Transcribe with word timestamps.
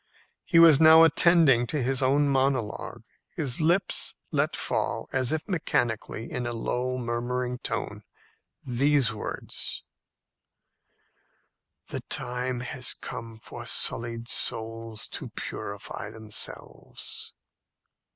He 0.43 0.57
was 0.57 0.79
now 0.79 1.03
attending 1.03 1.67
to 1.67 1.79
his 1.79 2.01
own 2.01 2.27
monologue. 2.27 3.03
His 3.29 3.61
lips 3.61 4.15
let 4.31 4.55
fall, 4.55 5.07
as 5.13 5.31
if 5.31 5.47
mechanically, 5.47 6.31
in 6.31 6.47
a 6.47 6.53
low 6.53 6.97
murmuring 6.97 7.59
tone, 7.59 8.01
these 8.65 9.13
words, 9.13 9.83
"The 11.89 12.01
time 12.09 12.61
has 12.61 12.95
come 12.95 13.37
for 13.37 13.67
sullied 13.67 14.27
souls 14.27 15.07
to 15.09 15.29
purify 15.29 16.09
themselves." 16.09 17.35